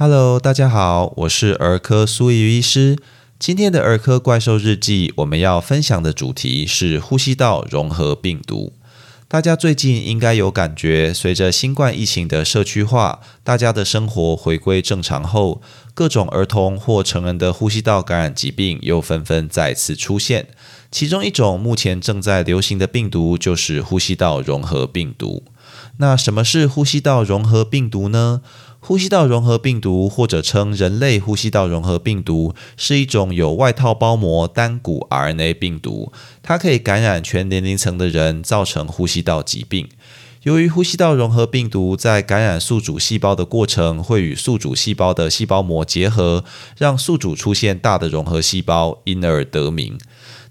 [0.00, 2.96] Hello，大家好，我是儿科苏怡医师。
[3.36, 8.72] 今天的儿科怪兽日记，我们要分享的主题是呼吸道融合病毒。
[9.26, 15.60] 大家最近应该有感觉，随着新冠疫情的社区化，大家的生活回归正常后，
[15.94, 20.46] 各种儿童或成人的呼吸道感染疾病又纷纷再次出现。
[20.92, 25.42] 其中一种目前正在流行的病毒就是呼吸道融合病毒。
[25.98, 28.40] 那什么是呼吸道融合病毒呢？
[28.80, 39.88] 呼吸道融合病毒或者称人类呼吸道融合病毒，是一种有外套包膜单股 RNA 病毒，它可以感染全年龄层的人，造成呼吸道疾病。
[40.44, 46.44] 由于呼吸道融合病毒在感染宿主细胞的过程，会与宿主细胞的细胞膜结合，
[46.78, 49.98] 让宿主出现大的融合细胞，因而得名。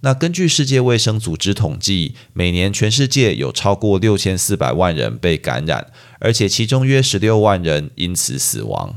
[0.00, 5.86] 那根据世界卫生组织统计，每年全世界有超过六千四百万人被感染，
[6.18, 8.94] 而且其中约十六万人因此死亡。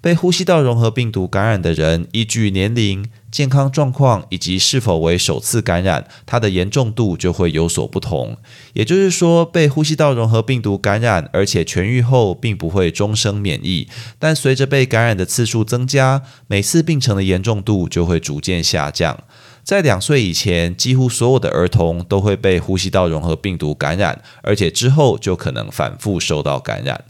[0.00, 8.36] 被呼吸道融合病毒感染的人，依据年龄、健康状况以及是否为首次感染，它的严重度就会有所不同。
[8.72, 13.86] 也就是说，被呼吸道融合病毒感染，而且痊愈后，并不会终生免疫，
[14.18, 19.22] 但随着被感染的次数增加，每次病程的严重度就会逐渐下降。
[19.64, 27.04] 在两岁以前，几乎所有的儿童都会被呼吸道融合病毒感染，而且之后就可能反复受到感染。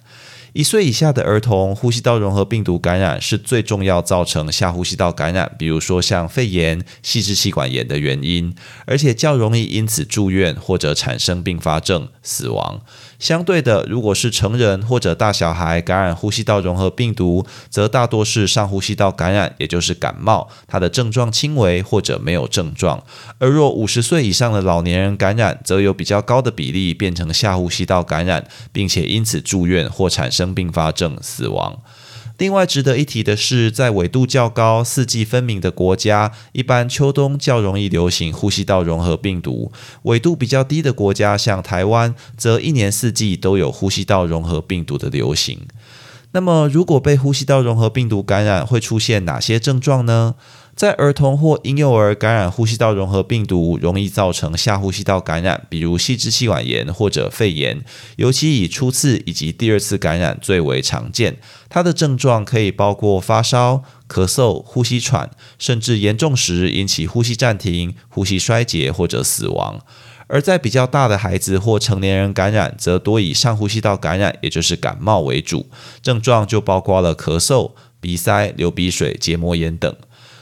[0.53, 12.83] 一岁以下的儿童呼吸道融合病毒感染是最重要造成下呼吸道感染，比如说像肺炎、细支气管炎的原因，而且较容易因此住院或者产生并发症、死亡。
[13.19, 23.03] 相对的，如果是成人或者大小孩感染呼吸道融合病毒，则大多是上呼吸道感染，也就是感冒，它的症状轻微或者没有症状。
[23.39, 31.79] 而若五十岁以上的老年人感染，则有比较高的比例变成下呼吸道感染，并且因此住院或产生生并发症死亡。
[32.39, 39.71] 另外值得一提的是，在纬度较高、四季分明的国家，一般秋冬较容易流行呼吸道融合病毒；
[40.03, 45.61] 纬度比较低的国家，像台湾，则一年四季都有呼吸道融合病毒的流行。
[46.35, 50.35] 那么，如果被呼吸道融合病毒感染，会出现哪些症状呢？
[50.75, 57.85] 在儿童或婴幼儿感染呼吸道融合病毒，容易造成下呼吸道感染，比如细支气管炎或者肺炎，
[58.17, 61.37] 尤其以初次以及第二次感染最为常见。
[61.69, 69.81] 它的症状可以包括发烧、咳嗽、呼吸喘，甚至严重时引起呼吸暂停、呼吸衰竭或者死亡。
[70.33, 75.67] 而在比较大的孩子或成年人感染，则多以上呼吸道感染，也就是感冒为主，
[76.03, 79.95] 症状就包括了咳嗽、鼻塞、流鼻水、结膜炎等。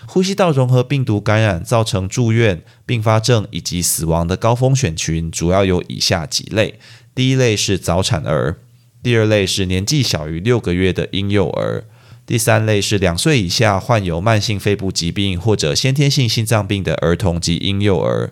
[0.06, 6.78] 呼吸道融合病毒感染造成住院、并发症以及死亡的高风险群，主要有以下几类：
[7.12, 8.58] 第一类是早产儿；
[9.02, 11.82] 第二类是年纪小于六个月的婴幼儿；
[12.24, 18.30] 第三类是两岁以下患有慢性肺部疾病或者先天性心脏病的儿童及婴幼儿；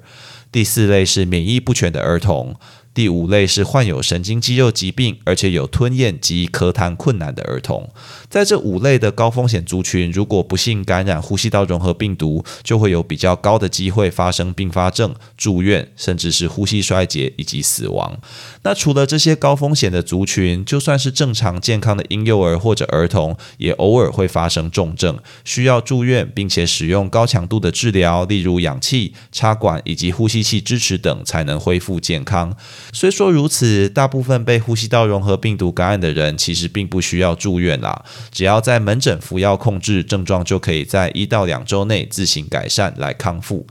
[0.51, 2.57] 第四类是免疫不全的儿童。
[2.99, 7.89] 第五类是患有神经肌肉疾病，而且有吞咽及咳痰困难的儿童。
[8.29, 18.19] 在这五类的高风险族群，如果不幸感染呼吸道融合病毒，就会有比较高的机会发生并发症、住院，甚至是呼吸衰竭以及死亡。
[18.65, 32.57] 那除了这些高风险的族群，就算是正常健康的婴幼儿或者儿童，也偶尔会发生重症，需要住院，并且使用高强度的治疗，例如氧气插管以及呼吸器支持等，才能恢复健康。
[32.93, 43.67] 虽说如此，大部分被呼吸道融合病毒感染的人其实并不需要住院啦，只要在门诊服药控制症状，就可以在一到两周内自行改善来康复。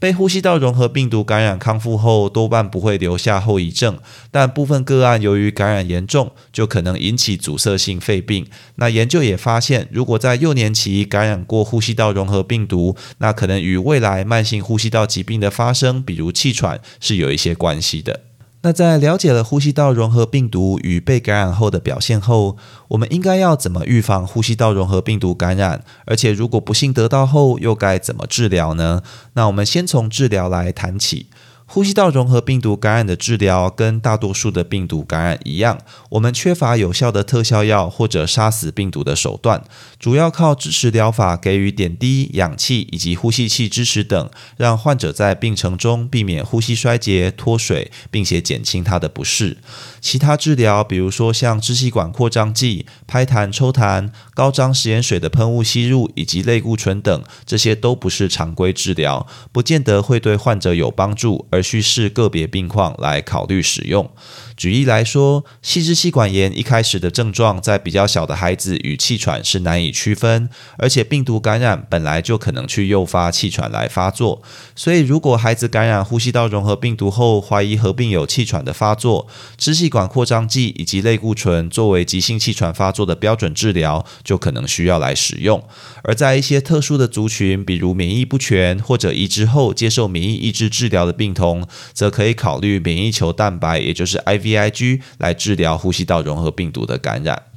[0.00, 3.98] 被呼吸道融合病毒感染康复后，多半不会留下后遗症，
[4.30, 8.46] 但部分个案由于感染严重，就可能引起阻塞性肺病。
[8.74, 18.20] 那研究也发现，如果在幼年期感染过呼吸道融合病毒，那可能与未来慢性呼吸道疾病的发生，比如气喘，是有一些关系的。
[18.64, 22.56] 那在了解了呼吸道融合病毒与被感染后的表现后，
[22.88, 25.84] 我们应该要怎么预防呼吸道融合病毒感染？
[26.06, 29.02] 而且如果不幸得到后，又该怎么治疗呢？
[29.34, 31.26] 那我们先从治疗来谈起。
[31.66, 35.78] 呼吸道融合病毒感染的治疗跟大多数的病毒感染一样，
[36.10, 39.64] 我们缺乏有效的特效药或者杀死病毒的手段，
[39.98, 49.56] 主要靠支持疗法给予点滴、氧气以及呼吸器支持等，让患者在病程中避免呼吸衰竭、脱水，并且减轻他的不适。
[50.00, 61.46] 其他治疗，比如说像支气管扩张剂、拍痰抽痰、高张食盐水的喷雾吸入以及类固醇等，这些都不是常规治疗，不见得会对患者有帮助。
[61.54, 64.10] 而需视个别病况来考虑使用。
[64.56, 70.48] 举例来说，细支气管炎一开始的症状在比较小的孩子与气喘是难以区分，
[70.78, 74.42] 而且病毒感染本来就可能去诱发气喘来发作。
[74.76, 85.62] 所以，如果孩子感染呼吸道融合病毒后，怀疑合并有气喘的发作，支气管扩张剂以及类固醇作为急性气喘发作的标准治疗，就可能需要来使用。
[86.04, 97.53] 而在一些特殊的族群，比如免疫不全或者移植后接受免疫抑制治疗的病童，则可以考虑免疫球蛋白，也就是 I IVIG 来治疗呼吸道融合病毒的感染。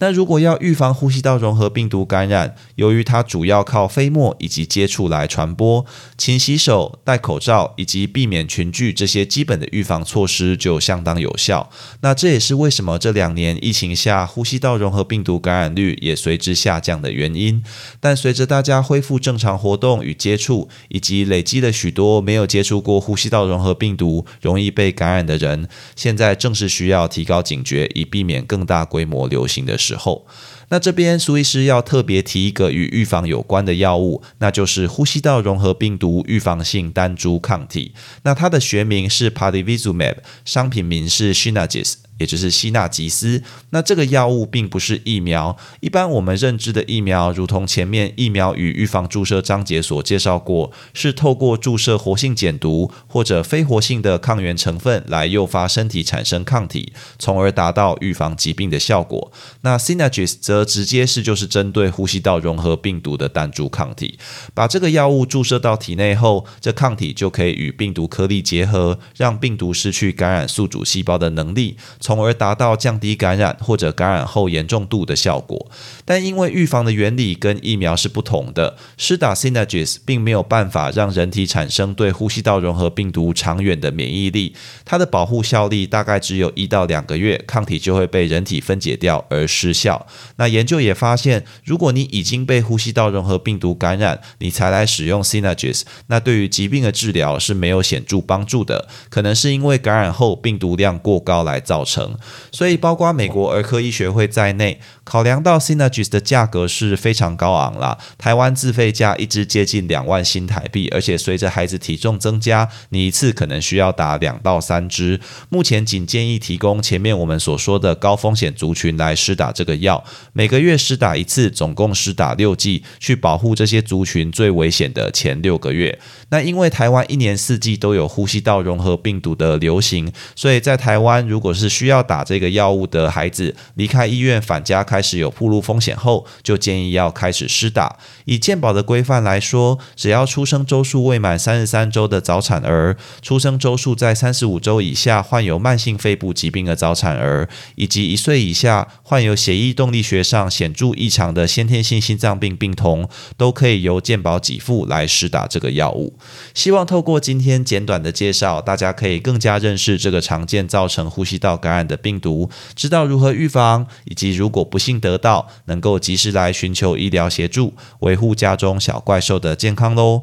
[0.00, 5.86] 那如果要预防呼吸道融合病毒感染，由于它主要靠飞沫以及接触来传播，
[6.18, 11.70] 勤洗手、戴口罩以及避免群聚这些基本的预防措施就相当有效。
[12.00, 17.62] 那这也是为什么这两年疫情下呼吸道融合病毒感染率也随之下降的原因。
[18.00, 29.78] 但随着大家恢复正常活动与接触，以及累积了许多没有接触过呼吸道融合病毒容易被感染的人，现在正是需要提高警觉，以避免更大规模流行的。
[29.84, 30.26] 时候，
[30.70, 37.92] 那这边苏医师要特别提一个与预防有关的药物，那就是呼吸道融合病毒预防性单株抗体。
[38.22, 42.03] 那它的学名是 Padivizumab，商品名是 Shinagis，。
[42.18, 45.56] 也就是希纳吉斯，那这个药物并不是疫苗。
[45.80, 59.32] 一般我们认知的疫苗，如同前面疫苗与预防注射章节所介绍过，是透过注射活性减毒或者非活性的抗原成分来诱发身体产生抗体，从而达到预防疾病的效果。
[59.62, 64.18] 那 Synagis 则直接是就是针对呼吸道融合病毒的单株抗体，
[64.54, 71.76] 把这个药物注射到体内后，这抗体就可以与病毒颗粒结合，让病毒失去感染宿主细胞的能力。
[72.04, 75.70] 从而达到降低感染或者感染后严重度的效果，
[76.04, 84.54] 但因为预防的原理跟疫苗是不同的，施打 Synagis 并没有办法让人体产生对呼吸道融合病毒长远的免疫力，
[84.84, 90.06] 它的保护效力大概只有一到两个月，抗体就会被人体分解掉而失效。
[90.36, 101.93] 那研究也发现，如果你已经被呼吸道融合病毒感染，你才来使用 Synagis，那对于疾病的治疗是没有显著帮助的，可能是因为感染后病毒量过高来造成。
[101.94, 102.16] 成，
[102.50, 115.20] 所以包括美国儿科医学会在内，考量到 Synergis 的价格是非常高昂啦，台湾自费价一支接近两万新台币，而且随着孩子体重增加，你一次可能需要打两到三支。
[115.48, 120.02] 目前仅建议提供前面我们所说的高风险族群来施打这个药，
[120.32, 125.98] 每个月施打一次，总共施打六剂，去保护这些族群最危险的前六个月。
[126.30, 137.98] 那因为台湾一年四季都有呼吸道融合病毒的流行，所以在台湾如果是需需要打这个药物的孩子离开医院返家开始有暴露风险后，就建议要开始施打。
[138.24, 153.06] 以健保的规范来说，只要出生周数未满三十三周的早产儿，出生周数在三十五周以下患有慢性肺部疾病的早产儿，以及一岁以下患有血液动力学上显著异常的先天性心脏病病童，
[153.36, 156.16] 都可以由健保给付来施打这个药物。
[156.54, 170.22] 希望透过今天简短的介绍，大家可以更加认识这个常见造成呼吸道感染染的病毒，知道如何预防，以及如果不幸得到，能够及时来寻求医疗协助，维护家中小怪兽的健康喽。